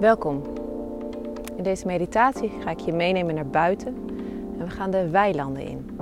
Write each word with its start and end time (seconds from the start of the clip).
Welkom. 0.00 0.42
In 1.56 1.62
deze 1.62 1.86
meditatie 1.86 2.50
ga 2.62 2.70
ik 2.70 2.78
je 2.80 2.92
meenemen 2.92 3.34
naar 3.34 3.46
buiten 3.46 3.94
en 4.58 4.64
we 4.64 4.70
gaan 4.70 4.90
de 4.90 5.10
weilanden 5.10 5.62
in. 5.62 5.98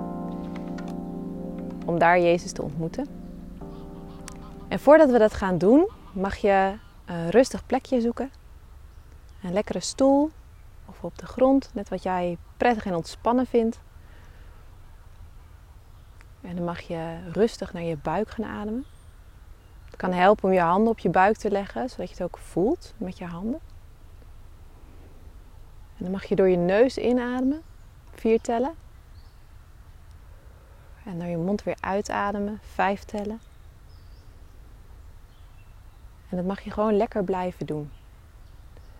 Om 1.86 1.98
daar 1.98 2.20
Jezus 2.20 2.52
te 2.52 2.62
ontmoeten. 2.62 3.06
En 4.68 4.80
voordat 4.80 5.10
we 5.10 5.18
dat 5.18 5.34
gaan 5.34 5.58
doen, 5.58 5.90
mag 6.12 6.36
je 6.36 6.74
een 7.04 7.30
rustig 7.30 7.66
plekje 7.66 8.00
zoeken. 8.00 8.30
Een 9.42 9.52
lekkere 9.52 9.80
stoel 9.80 10.30
of 10.86 11.04
op 11.04 11.18
de 11.18 11.26
grond, 11.26 11.70
net 11.72 11.88
wat 11.88 12.02
jij 12.02 12.38
prettig 12.56 12.86
en 12.86 12.94
ontspannen 12.94 13.46
vindt. 13.46 13.80
En 16.40 16.56
dan 16.56 16.64
mag 16.64 16.80
je 16.80 17.16
rustig 17.32 17.72
naar 17.72 17.82
je 17.82 17.96
buik 17.96 18.30
gaan 18.30 18.44
ademen. 18.44 18.84
Het 19.84 19.96
kan 19.96 20.12
helpen 20.12 20.44
om 20.44 20.52
je 20.52 20.60
handen 20.60 20.92
op 20.92 20.98
je 20.98 21.10
buik 21.10 21.36
te 21.36 21.50
leggen, 21.50 21.90
zodat 21.90 22.08
je 22.08 22.14
het 22.14 22.22
ook 22.22 22.38
voelt 22.38 22.94
met 22.96 23.18
je 23.18 23.24
handen. 23.24 23.67
En 25.98 26.04
dan 26.04 26.10
mag 26.10 26.24
je 26.24 26.36
door 26.36 26.48
je 26.48 26.56
neus 26.56 26.98
inademen, 26.98 27.62
vier 28.14 28.40
tellen. 28.40 28.74
En 31.04 31.18
door 31.18 31.28
je 31.28 31.36
mond 31.36 31.62
weer 31.62 31.76
uitademen, 31.80 32.60
vijf 32.62 33.04
tellen. 33.04 33.40
En 36.28 36.36
dat 36.36 36.46
mag 36.46 36.60
je 36.60 36.70
gewoon 36.70 36.96
lekker 36.96 37.24
blijven 37.24 37.66
doen. 37.66 37.90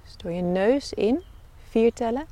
Dus 0.05 0.16
door 0.16 0.30
je 0.30 0.43
neus 0.43 0.93
in, 0.93 1.23
vier 1.69 1.93
tellen. 1.93 2.27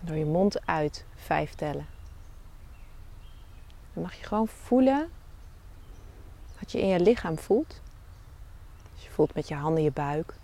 En 0.00 0.06
door 0.06 0.16
je 0.16 0.24
mond 0.24 0.66
uit, 0.66 1.04
vijf 1.14 1.54
tellen. 1.54 1.86
Dan 3.92 4.02
mag 4.02 4.14
je 4.14 4.24
gewoon 4.24 4.48
voelen 4.48 5.10
wat 6.58 6.72
je 6.72 6.80
in 6.80 6.86
je 6.86 7.00
lichaam 7.00 7.38
voelt. 7.38 7.80
Dus 8.94 9.04
je 9.04 9.10
voelt 9.10 9.34
met 9.34 9.48
je 9.48 9.54
handen 9.54 9.82
je 9.82 9.92
buik. 9.92 10.34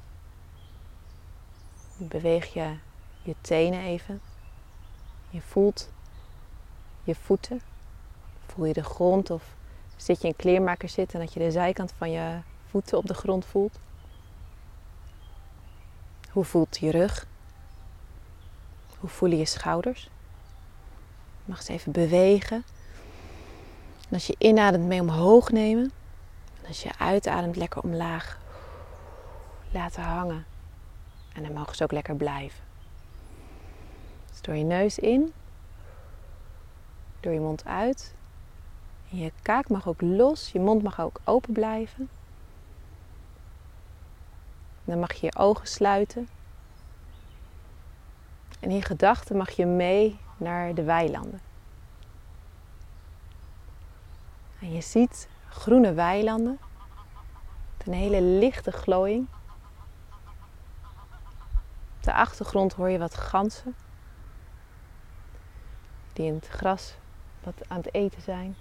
Beweeg 2.08 2.52
je 2.52 2.74
je 3.22 3.34
tenen 3.40 3.80
even. 3.80 4.20
Je 5.30 5.40
voelt 5.40 5.90
je 7.02 7.14
voeten. 7.14 7.60
Voel 8.46 8.64
je 8.64 8.72
de 8.72 8.84
grond 8.84 9.30
of 9.30 9.54
zit 9.96 10.20
je 10.20 10.28
in 10.28 10.36
kleermaker 10.36 10.88
zitten 10.88 11.20
en 11.20 11.24
dat 11.24 11.34
je 11.34 11.40
de 11.40 11.50
zijkant 11.50 11.92
van 11.96 12.10
je 12.10 12.40
voeten 12.66 12.98
op 12.98 13.06
de 13.06 13.14
grond 13.14 13.44
voelt. 13.44 13.78
Hoe 16.30 16.44
voelt 16.44 16.78
je 16.78 16.90
rug? 16.90 17.26
Hoe 18.98 19.10
voelen 19.10 19.38
je 19.38 19.44
schouders? 19.44 20.02
Je 20.02 21.44
mag 21.44 21.58
eens 21.58 21.68
even 21.68 21.92
bewegen. 21.92 22.64
En 24.08 24.14
als 24.14 24.26
je 24.26 24.34
inademt 24.38 24.86
mee 24.86 25.00
omhoog 25.00 25.50
nemen. 25.50 25.92
En 26.62 26.68
als 26.68 26.82
je 26.82 26.98
uitademt 26.98 27.56
lekker 27.56 27.82
omlaag 27.82 28.38
laten 29.70 30.02
hangen. 30.02 30.49
En 31.32 31.42
dan 31.42 31.52
mogen 31.52 31.76
ze 31.76 31.82
ook 31.82 31.92
lekker 31.92 32.16
blijven. 32.16 32.64
Dus 34.30 34.40
door 34.40 34.54
je 34.54 34.64
neus 34.64 34.98
in. 34.98 35.32
Door 37.20 37.32
je 37.32 37.40
mond 37.40 37.64
uit. 37.64 38.14
En 39.10 39.18
je 39.18 39.32
kaak 39.42 39.68
mag 39.68 39.88
ook 39.88 40.00
los. 40.00 40.52
Je 40.52 40.60
mond 40.60 40.82
mag 40.82 41.00
ook 41.00 41.20
open 41.24 41.52
blijven. 41.52 42.08
Dan 44.84 44.98
mag 44.98 45.12
je 45.12 45.26
je 45.26 45.36
ogen 45.36 45.66
sluiten. 45.66 46.28
En 48.60 48.70
in 48.70 48.82
gedachten 48.82 49.36
mag 49.36 49.50
je 49.50 49.66
mee 49.66 50.18
naar 50.36 50.74
de 50.74 50.82
weilanden. 50.82 51.40
En 54.60 54.72
je 54.72 54.80
ziet 54.80 55.28
groene 55.48 55.92
weilanden. 55.92 56.58
Met 57.78 57.86
een 57.86 57.92
hele 57.92 58.22
lichte 58.22 58.72
glooiing. 58.72 59.26
Op 62.00 62.06
de 62.06 62.12
achtergrond 62.12 62.72
hoor 62.72 62.90
je 62.90 62.98
wat 62.98 63.14
ganzen. 63.14 63.74
Die 66.12 66.26
in 66.26 66.34
het 66.34 66.48
gras 66.48 66.94
wat 67.42 67.54
aan 67.68 67.76
het 67.76 67.94
eten 67.94 68.22
zijn. 68.22 68.56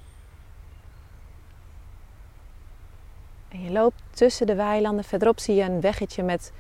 En 3.48 3.64
je 3.64 3.72
loopt 3.72 4.02
tussen 4.10 4.48
de 4.48 4.56
weilanden. 4.56 5.04
Verderop 5.04 5.40
zie 5.40 5.56
je 5.56 5.64
een 5.64 5.82
weggetje 5.82 6.24
met 6.24 6.52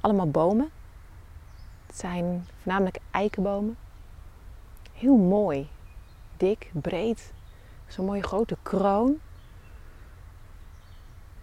allemaal 0.00 0.30
bomen. 0.30 0.70
Het 1.86 1.98
zijn 1.98 2.46
voornamelijk 2.62 2.98
eikenbomen. 3.10 3.76
Heel 4.92 5.16
mooi. 5.16 5.68
Dik, 6.36 6.70
breed. 6.72 7.32
Zo'n 7.86 8.06
mooie 8.06 8.22
grote 8.22 8.56
kroon. 8.62 9.20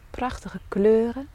Prachtige 0.09 0.59
kleuren. 0.68 1.29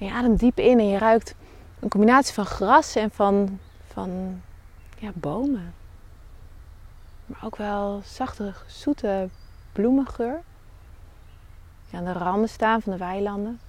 Je 0.00 0.12
ademt 0.12 0.38
diep 0.38 0.58
in 0.58 0.78
en 0.78 0.88
je 0.88 0.98
ruikt 0.98 1.34
een 1.80 1.88
combinatie 1.88 2.34
van 2.34 2.46
gras 2.46 2.94
en 2.96 3.10
van, 3.10 3.58
van 3.86 4.40
ja, 4.98 5.10
bomen. 5.14 5.74
Maar 7.26 7.44
ook 7.44 7.56
wel 7.56 8.00
zachte, 8.04 8.54
zoete 8.66 9.28
bloemengeur. 9.72 10.42
Die 11.88 11.98
aan 11.98 12.04
de 12.04 12.12
randen 12.12 12.48
staan 12.48 12.82
van 12.82 12.92
de 12.92 12.98
weilanden. 12.98 13.60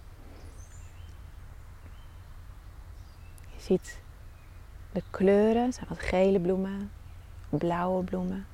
Je 3.55 3.61
ziet 3.61 3.99
de 4.91 5.03
kleuren. 5.09 5.73
Zijn 5.73 5.85
wat 5.89 5.99
gele 5.99 6.39
bloemen, 6.39 6.91
blauwe 7.49 8.03
bloemen. 8.03 8.45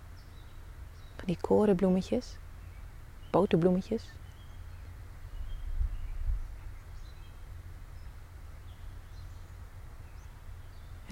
Van 1.15 1.25
die 1.25 1.37
korenbloemetjes, 1.41 2.37
boterbloemetjes. 3.29 4.03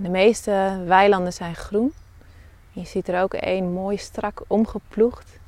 De 0.06 0.12
meeste 0.12 0.84
weilanden 0.86 1.34
zijn 1.34 1.56
groen. 1.56 1.94
je 2.72 2.86
ziet 2.86 3.08
er 3.08 3.22
ook 3.22 3.34
een 3.34 3.72
mooi 3.74 3.98
strak 3.98 4.44
omgeploegd. 4.48 5.40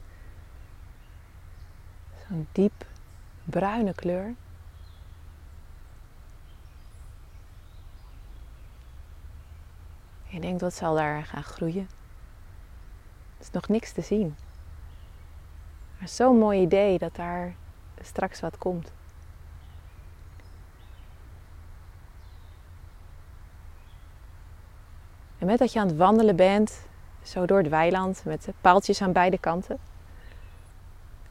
Zo'n 2.28 2.48
diep 2.52 2.86
bruine 3.44 3.94
kleur. 3.94 4.34
Je 10.28 10.40
denkt, 10.40 10.62
wat 10.62 10.74
zal 10.74 10.96
daar 10.96 11.24
gaan 11.24 11.44
groeien? 11.44 11.88
Er 13.38 13.44
is 13.44 13.52
nog 13.52 13.68
niks 13.68 13.92
te 13.92 14.02
zien. 14.02 14.36
Maar 16.00 16.10
zo'n 16.10 16.38
mooi 16.38 16.62
idee 16.62 16.98
dat 16.98 17.16
daar 17.16 17.56
straks 18.02 18.40
wat 18.40 18.58
komt. 18.58 18.92
Met 25.48 25.60
dat 25.60 25.74
je 25.74 25.80
aan 25.80 25.88
het 25.88 25.98
wandelen 25.98 26.36
bent, 26.36 26.88
zo 27.24 27.46
door 27.46 27.58
het 27.58 27.70
weiland 27.70 28.22
met 28.26 28.48
paaltjes 28.62 29.02
aan 29.02 29.12
beide 29.12 29.38
kanten, 29.38 29.78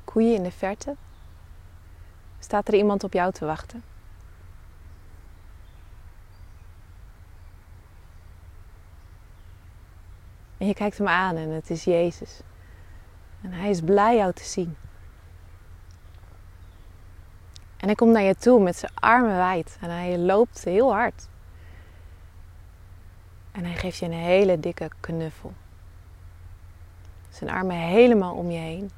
koeien 0.04 0.34
in 0.34 0.42
de 0.42 0.50
verte, 0.50 0.94
staat 2.38 2.68
er 2.68 2.74
iemand 2.74 3.04
op 3.04 3.12
jou 3.12 3.32
te 3.32 3.44
wachten. 3.44 3.82
En 10.58 10.66
je 10.66 10.74
kijkt 10.74 10.98
hem 10.98 11.08
aan 11.08 11.36
en 11.36 11.50
het 11.50 11.70
is 11.70 11.84
Jezus. 11.84 12.40
En 13.42 13.52
hij 13.52 13.70
is 13.70 13.80
blij 13.80 14.16
jou 14.16 14.32
te 14.32 14.44
zien. 14.44 14.76
En 17.76 17.86
hij 17.86 17.94
komt 17.94 18.12
naar 18.12 18.22
je 18.22 18.36
toe 18.36 18.62
met 18.62 18.76
zijn 18.76 18.92
armen 18.94 19.36
wijd 19.36 19.78
en 19.80 19.90
hij 19.90 20.18
loopt 20.18 20.64
heel 20.64 20.92
hard. 20.92 21.28
En 23.56 23.64
hij 23.64 23.76
geeft 23.76 23.98
je 23.98 24.06
een 24.06 24.12
hele 24.12 24.60
dikke 24.60 24.90
knuffel. 25.00 25.52
Zijn 27.30 27.50
armen 27.50 27.76
helemaal 27.76 28.34
om 28.34 28.50
je 28.50 28.58
heen. 28.58 28.90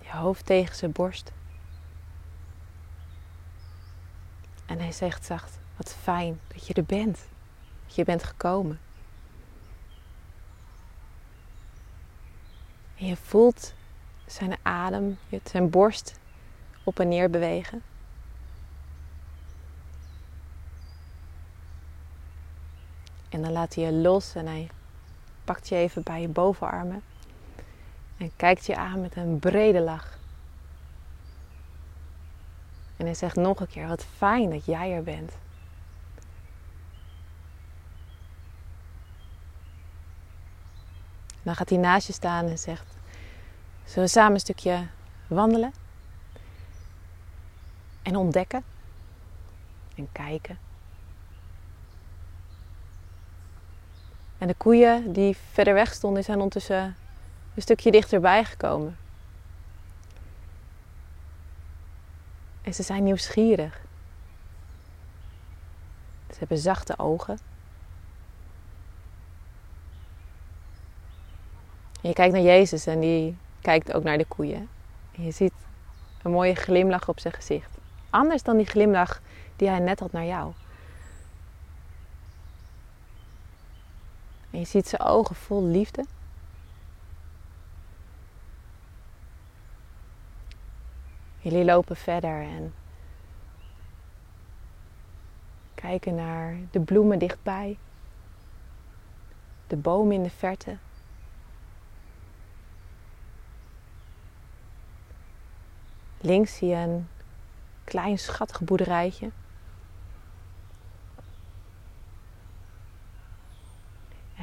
Je 0.00 0.10
hoofd 0.10 0.46
tegen 0.46 0.76
zijn 0.76 0.92
borst. 0.92 1.32
En 4.66 4.78
hij 4.78 4.92
zegt 4.92 5.24
zacht: 5.24 5.58
Wat 5.76 5.94
fijn 5.94 6.40
dat 6.46 6.66
je 6.66 6.74
er 6.74 6.84
bent. 6.84 7.18
Dat 7.86 7.94
je 7.94 8.04
bent 8.04 8.22
gekomen. 8.22 8.80
En 12.96 13.06
je 13.06 13.16
voelt 13.16 13.74
zijn 14.26 14.56
adem, 14.62 15.18
zijn 15.44 15.70
borst 15.70 16.18
op 16.84 17.00
en 17.00 17.08
neer 17.08 17.30
bewegen. 17.30 17.82
En 23.38 23.44
dan 23.44 23.52
laat 23.52 23.74
hij 23.74 23.84
je 23.84 23.92
los 23.92 24.34
en 24.34 24.46
hij 24.46 24.70
pakt 25.44 25.68
je 25.68 25.74
even 25.76 26.02
bij 26.02 26.20
je 26.20 26.28
bovenarmen 26.28 27.02
en 28.16 28.32
kijkt 28.36 28.66
je 28.66 28.76
aan 28.76 29.00
met 29.00 29.16
een 29.16 29.38
brede 29.38 29.80
lach. 29.80 30.18
En 32.96 33.04
hij 33.04 33.14
zegt 33.14 33.36
nog 33.36 33.60
een 33.60 33.66
keer: 33.66 33.88
Wat 33.88 34.04
fijn 34.04 34.50
dat 34.50 34.64
jij 34.64 34.92
er 34.92 35.02
bent. 35.02 35.32
Dan 41.42 41.56
gaat 41.56 41.68
hij 41.68 41.78
naast 41.78 42.06
je 42.06 42.12
staan 42.12 42.46
en 42.46 42.58
zegt: 42.58 42.96
Zullen 43.84 44.04
we 44.04 44.10
samen 44.10 44.34
een 44.34 44.40
stukje 44.40 44.86
wandelen? 45.26 45.72
En 48.02 48.16
ontdekken. 48.16 48.64
En 49.94 50.08
kijken. 50.12 50.67
En 54.38 54.46
de 54.46 54.54
koeien 54.54 55.12
die 55.12 55.36
verder 55.52 55.74
weg 55.74 55.94
stonden, 55.94 56.24
zijn 56.24 56.36
ondertussen 56.36 56.96
een 57.54 57.62
stukje 57.62 57.90
dichterbij 57.90 58.44
gekomen. 58.44 58.96
En 62.62 62.74
ze 62.74 62.82
zijn 62.82 63.04
nieuwsgierig. 63.04 63.80
Ze 66.30 66.38
hebben 66.38 66.58
zachte 66.58 66.98
ogen. 66.98 67.38
En 72.02 72.08
je 72.08 72.12
kijkt 72.12 72.32
naar 72.32 72.42
Jezus 72.42 72.86
en 72.86 73.00
die 73.00 73.36
kijkt 73.60 73.92
ook 73.92 74.02
naar 74.02 74.18
de 74.18 74.24
koeien. 74.24 74.68
En 75.16 75.24
je 75.24 75.30
ziet 75.30 75.52
een 76.22 76.30
mooie 76.30 76.54
glimlach 76.54 77.08
op 77.08 77.20
zijn 77.20 77.34
gezicht. 77.34 77.78
Anders 78.10 78.42
dan 78.42 78.56
die 78.56 78.66
glimlach 78.66 79.20
die 79.56 79.68
hij 79.68 79.78
net 79.78 80.00
had 80.00 80.12
naar 80.12 80.24
jou. 80.24 80.52
En 84.58 84.64
je 84.64 84.70
ziet 84.70 84.88
zijn 84.88 85.02
ogen 85.02 85.36
vol 85.36 85.64
liefde. 85.64 86.04
Jullie 91.38 91.64
lopen 91.64 91.96
verder 91.96 92.42
en 92.42 92.74
kijken 95.74 96.14
naar 96.14 96.56
de 96.70 96.80
bloemen 96.80 97.18
dichtbij, 97.18 97.78
de 99.66 99.76
bomen 99.76 100.14
in 100.14 100.22
de 100.22 100.30
verte. 100.30 100.76
Links 106.20 106.56
zie 106.56 106.68
je 106.68 106.76
een 106.76 107.08
klein 107.84 108.18
schattig 108.18 108.60
boerderijtje. 108.60 109.30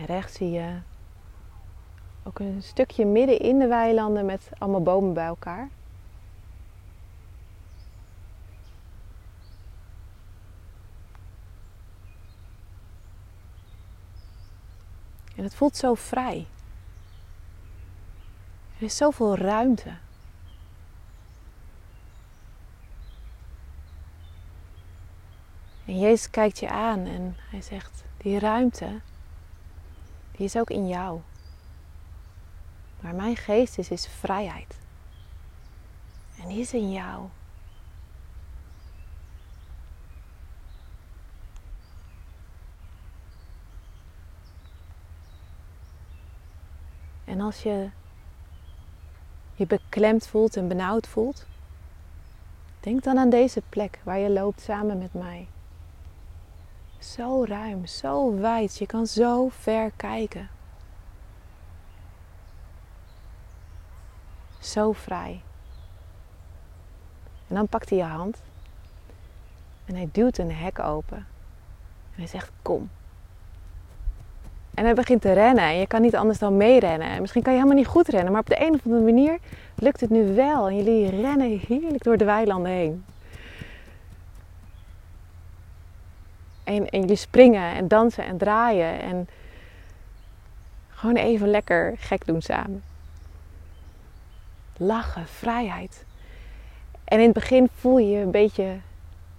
Rechts 0.06 0.38
zie 0.38 0.52
je 0.52 0.80
ook 2.24 2.40
een 2.40 2.64
stukje 2.64 3.06
midden 3.06 3.40
in 3.40 3.60
de 3.60 3.68
weilanden 3.68 4.26
met 4.26 4.50
allemaal 4.58 4.82
bomen 4.82 5.14
bij 5.14 5.26
elkaar. 5.26 5.70
En 15.36 15.44
het 15.44 15.56
voelt 15.56 15.78
zo 15.78 15.94
vrij. 15.94 16.48
Er 18.78 18.84
is 18.84 18.98
zoveel 18.98 19.38
ruimte. 19.38 19.94
En 25.86 26.00
Jezus 26.00 26.30
kijkt 26.30 26.60
je 26.60 26.70
aan 26.70 27.06
en 27.06 27.36
hij 27.50 27.62
zegt: 27.62 28.04
Die 28.18 28.40
ruimte, 28.40 29.02
die 30.38 30.46
is 30.46 30.58
ook 30.58 30.70
in 30.70 30.88
jou. 30.88 31.20
Maar 33.00 33.16
mijn 33.16 33.36
geest 33.36 33.78
is, 33.78 33.90
is 33.90 34.08
vrijheid. 34.08 34.78
En 36.42 36.48
die 36.48 36.60
is 36.60 36.74
in 36.74 36.92
jou. 36.92 37.28
En 47.26 47.42
als 47.42 47.64
je 47.64 47.90
je 49.56 49.66
beklemd 49.66 50.28
voelt 50.28 50.58
en 50.58 50.68
benauwd 50.68 51.08
voelt, 51.08 51.46
denk 52.80 53.04
dan 53.04 53.18
aan 53.18 53.30
deze 53.30 53.62
plek 53.70 54.00
waar 54.04 54.18
je 54.18 54.30
loopt 54.30 54.62
samen 54.62 54.98
met 54.98 55.14
mij. 55.14 55.48
Zo 57.14 57.44
ruim, 57.44 57.86
zo 57.86 58.36
wijd, 58.40 58.78
je 58.78 58.86
kan 58.86 59.08
zo 59.08 59.50
ver 59.50 59.92
kijken. 59.96 60.50
Zo 64.60 64.92
vrij. 64.92 65.42
En 67.48 67.56
dan 67.56 67.68
pakt 67.68 67.90
hij 67.90 67.98
je 67.98 68.04
hand 68.04 68.42
en 69.86 69.96
hij 69.96 70.10
duwt 70.12 70.38
een 70.38 70.52
hek 70.52 70.80
open. 70.80 71.18
En 71.18 72.16
hij 72.16 72.28
zegt: 72.28 72.52
Kom. 72.62 72.90
En 74.74 74.84
hij 74.84 74.94
begint 74.94 75.22
te 75.22 75.34
rennen 75.34 75.64
en 75.64 75.78
je 75.78 75.88
kan 75.88 76.02
niet 76.02 76.16
anders 76.16 76.40
dan 76.40 76.58
meerennen. 76.58 77.08
En 77.08 77.22
misschien 77.22 77.44
kan 77.44 77.54
je 77.54 77.60
helemaal 77.60 77.80
niet 77.80 77.92
goed 77.92 78.08
rennen, 78.08 78.32
maar 78.32 78.42
op 78.42 78.48
de 78.48 78.62
een 78.62 78.74
of 78.74 78.86
andere 78.86 79.04
manier 79.04 79.40
lukt 79.76 80.02
het 80.02 80.10
nu 80.10 80.36
wel. 80.36 80.68
En 80.68 80.76
jullie 80.76 81.22
rennen 81.22 81.60
heerlijk 81.68 82.04
door 82.04 82.18
de 82.18 82.26
weilanden 82.26 82.72
heen. 82.72 83.06
En, 86.66 86.86
jullie 86.90 87.16
springen 87.16 87.76
en 87.76 87.88
dansen 87.88 88.26
en 88.26 88.38
draaien 88.38 89.02
en 89.02 89.28
gewoon 90.90 91.16
even 91.16 91.50
lekker 91.50 91.94
gek 91.98 92.26
doen 92.26 92.42
samen. 92.42 92.84
Lachen, 94.78 95.28
vrijheid. 95.28 96.06
En 97.04 97.20
in 97.20 97.26
het 97.26 97.34
begin 97.34 97.70
voel 97.76 97.98
je 97.98 98.10
je 98.10 98.22
een 98.22 98.32
beetje 98.32 98.78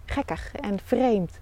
gekkig 0.05 0.55
en 0.55 0.79
vreemd. 0.85 1.39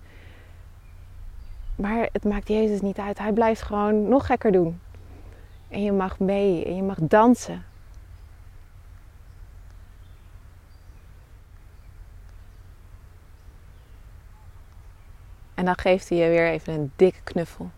Maar 1.77 2.09
het 2.13 2.25
maakt 2.25 2.49
Jezus 2.49 2.81
niet 2.81 2.99
uit. 2.99 3.19
Hij 3.19 3.33
blijft 3.33 3.63
gewoon 3.63 4.09
nog 4.09 4.27
gekker 4.27 4.53
doen. 4.53 4.81
En 5.69 5.83
je 5.83 5.93
mag 5.93 6.19
mee 6.19 6.65
en 6.65 6.77
je 6.77 6.83
mag 6.83 6.99
dansen. 7.01 7.65
En 15.65 15.71
dan 15.71 15.79
geeft 15.79 16.09
hij 16.09 16.19
je 16.19 16.29
weer 16.29 16.49
even 16.49 16.73
een 16.73 16.93
dikke 16.97 17.21
knuffel. 17.23 17.71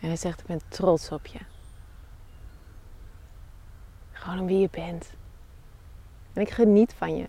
En 0.00 0.08
hij 0.08 0.16
zegt: 0.16 0.40
Ik 0.40 0.46
ben 0.46 0.60
trots 0.68 1.10
op 1.10 1.26
je. 1.26 1.38
Gewoon 4.12 4.38
om 4.38 4.46
wie 4.46 4.58
je 4.58 4.68
bent. 4.70 5.12
En 6.32 6.42
ik 6.42 6.50
geniet 6.50 6.94
van 6.94 7.16
je. 7.16 7.28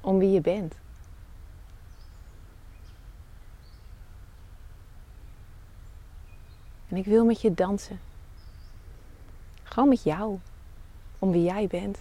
Om 0.00 0.18
wie 0.18 0.30
je 0.30 0.40
bent. 0.40 0.74
En 6.88 6.96
ik 6.96 7.04
wil 7.04 7.24
met 7.24 7.40
je 7.40 7.54
dansen. 7.54 8.00
Gewoon 9.62 9.88
met 9.88 10.02
jou. 10.02 10.38
Om 11.18 11.30
wie 11.30 11.42
jij 11.42 11.66
bent. 11.66 11.98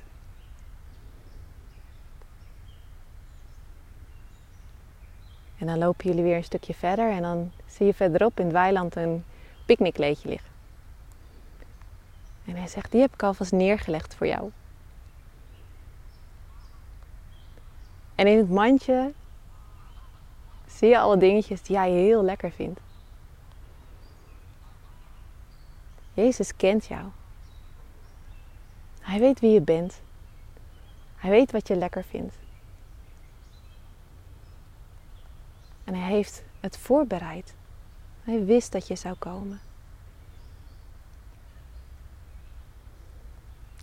En 5.58 5.66
dan 5.66 5.78
lopen 5.78 6.06
jullie 6.06 6.24
weer 6.24 6.36
een 6.36 6.44
stukje 6.44 6.74
verder 6.74 7.12
en 7.12 7.22
dan 7.22 7.52
zie 7.66 7.86
je 7.86 7.94
verderop 7.94 8.40
in 8.40 8.46
het 8.46 8.54
weiland 8.54 8.96
een 8.96 9.24
picknickkleedje 9.66 10.30
liggen. 10.30 10.50
En 12.46 12.56
hij 12.56 12.68
zegt, 12.68 12.92
die 12.92 13.02
heb 13.02 13.14
ik 13.14 13.24
alvast 13.24 13.52
neergelegd 13.52 14.16
voor 14.16 14.28
jou. 14.28 14.52
En 18.16 18.28
in 18.28 18.38
het 18.38 18.50
mandje 18.50 19.14
zie 20.68 20.90
je 20.90 21.00
alle 21.00 21.18
dingetjes 21.18 21.62
die 21.62 21.76
jij 21.76 21.92
heel 21.92 22.24
lekker 22.24 22.52
vindt. 22.52 22.80
Jezus 26.14 26.56
kent 26.56 26.86
jou. 26.86 27.04
Hij 29.00 29.20
weet 29.20 29.40
wie 29.40 29.52
je 29.52 29.62
bent. 29.62 30.02
Hij 31.16 31.30
weet 31.30 31.52
wat 31.52 31.68
je 31.68 31.76
lekker 31.76 32.04
vindt. 32.04 32.36
En 35.86 35.94
hij 35.94 36.10
heeft 36.10 36.44
het 36.60 36.78
voorbereid. 36.78 37.56
Hij 38.24 38.46
wist 38.46 38.72
dat 38.72 38.88
je 38.88 38.96
zou 38.96 39.16
komen. 39.16 39.60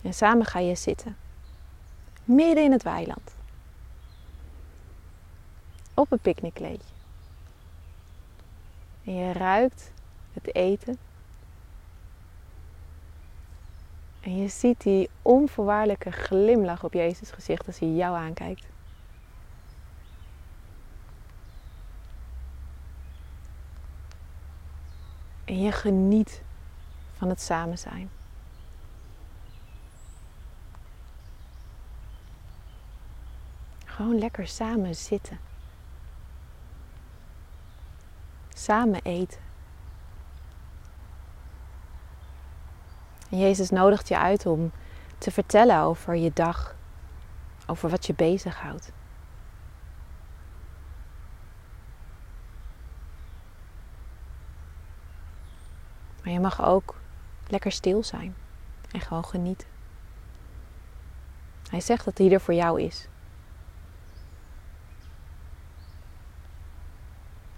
En 0.02 0.14
samen 0.14 0.46
ga 0.46 0.58
je 0.58 0.74
zitten. 0.74 1.16
Midden 2.24 2.64
in 2.64 2.72
het 2.72 2.82
weiland. 2.82 3.34
Op 5.94 6.12
een 6.12 6.18
picknickkleedje. 6.18 6.94
En 9.04 9.14
je 9.14 9.32
ruikt 9.32 9.92
het 10.32 10.54
eten. 10.54 10.98
En 14.20 14.36
je 14.36 14.48
ziet 14.48 14.82
die 14.82 15.10
onvoorwaardelijke 15.22 16.10
glimlach 16.10 16.84
op 16.84 16.92
Jezus 16.92 17.30
gezicht 17.30 17.66
als 17.66 17.78
hij 17.78 17.88
jou 17.88 18.16
aankijkt. 18.16 18.71
En 25.44 25.60
je 25.60 25.72
geniet 25.72 26.42
van 27.12 27.28
het 27.28 27.40
samen 27.40 27.78
zijn. 27.78 28.10
Gewoon 33.84 34.18
lekker 34.18 34.46
samen 34.46 34.94
zitten. 34.94 35.38
Samen 38.54 39.00
eten. 39.02 39.40
En 43.30 43.38
Jezus 43.38 43.70
nodigt 43.70 44.08
je 44.08 44.18
uit 44.18 44.46
om 44.46 44.72
te 45.18 45.30
vertellen 45.30 45.80
over 45.80 46.14
je 46.14 46.30
dag, 46.34 46.74
over 47.66 47.90
wat 47.90 48.06
je 48.06 48.14
bezighoudt. 48.14 48.92
Maar 56.22 56.32
je 56.32 56.40
mag 56.40 56.64
ook 56.64 57.00
lekker 57.48 57.72
stil 57.72 58.02
zijn 58.02 58.34
en 58.92 59.00
gewoon 59.00 59.24
genieten. 59.24 59.68
Hij 61.70 61.80
zegt 61.80 62.04
dat 62.04 62.18
hij 62.18 62.32
er 62.32 62.40
voor 62.40 62.54
jou 62.54 62.82
is. 62.82 63.08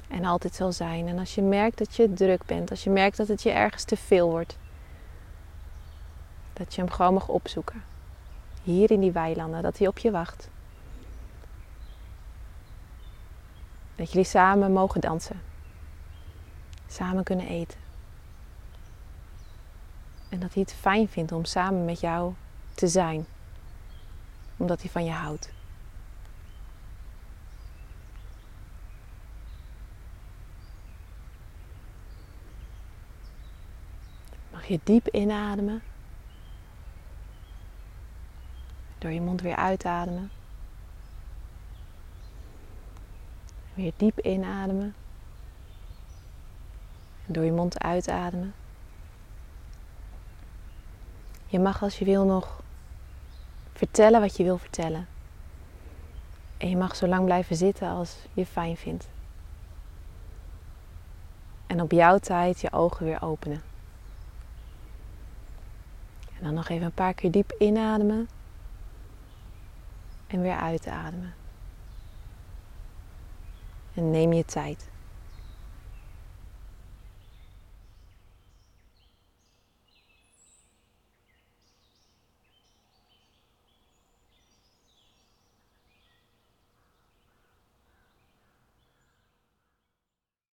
En 0.08 0.24
altijd 0.24 0.54
zal 0.54 0.72
zijn. 0.72 1.08
En 1.08 1.18
als 1.18 1.34
je 1.34 1.42
merkt 1.42 1.78
dat 1.78 1.96
je 1.96 2.12
druk 2.12 2.44
bent, 2.46 2.70
als 2.70 2.84
je 2.84 2.90
merkt 2.90 3.16
dat 3.16 3.28
het 3.28 3.42
je 3.42 3.50
ergens 3.50 3.84
te 3.84 3.96
veel 3.96 4.30
wordt, 4.30 4.58
dat 6.52 6.74
je 6.74 6.80
hem 6.80 6.90
gewoon 6.90 7.14
mag 7.14 7.28
opzoeken. 7.28 7.84
Hier 8.62 8.90
in 8.90 9.00
die 9.00 9.12
weilanden, 9.12 9.62
dat 9.62 9.78
hij 9.78 9.86
op 9.86 9.98
je 9.98 10.10
wacht. 10.10 10.48
Dat 13.96 14.08
jullie 14.08 14.26
samen 14.26 14.72
mogen 14.72 15.00
dansen. 15.00 15.40
Samen 16.86 17.24
kunnen 17.24 17.46
eten. 17.46 17.83
En 20.34 20.40
dat 20.40 20.54
hij 20.54 20.62
het 20.62 20.74
fijn 20.74 21.08
vindt 21.08 21.32
om 21.32 21.44
samen 21.44 21.84
met 21.84 22.00
jou 22.00 22.34
te 22.74 22.88
zijn. 22.88 23.26
Omdat 24.56 24.80
hij 24.80 24.90
van 24.90 25.04
je 25.04 25.10
houdt. 25.10 25.52
Mag 34.52 34.66
je 34.66 34.80
diep 34.84 35.08
inademen. 35.08 35.82
Door 38.98 39.10
je 39.10 39.20
mond 39.20 39.40
weer 39.40 39.56
uitademen. 39.56 40.30
Weer 43.74 43.92
diep 43.96 44.20
inademen. 44.20 44.94
En 47.26 47.32
door 47.32 47.44
je 47.44 47.52
mond 47.52 47.78
uitademen. 47.78 48.54
Je 51.54 51.60
mag 51.60 51.82
als 51.82 51.98
je 51.98 52.04
wil 52.04 52.24
nog 52.24 52.62
vertellen 53.72 54.20
wat 54.20 54.36
je 54.36 54.44
wil 54.44 54.58
vertellen. 54.58 55.06
En 56.56 56.68
je 56.68 56.76
mag 56.76 56.96
zo 56.96 57.06
lang 57.06 57.24
blijven 57.24 57.56
zitten 57.56 57.88
als 57.88 58.16
je 58.32 58.46
fijn 58.46 58.76
vindt. 58.76 59.08
En 61.66 61.80
op 61.80 61.90
jouw 61.90 62.18
tijd 62.18 62.60
je 62.60 62.72
ogen 62.72 63.06
weer 63.06 63.22
openen. 63.22 63.62
En 66.38 66.44
dan 66.44 66.54
nog 66.54 66.68
even 66.68 66.84
een 66.84 66.92
paar 66.92 67.14
keer 67.14 67.30
diep 67.30 67.54
inademen. 67.58 68.28
En 70.26 70.40
weer 70.40 70.56
uitademen. 70.56 71.34
En 73.94 74.10
neem 74.10 74.32
je 74.32 74.44
tijd. 74.44 74.88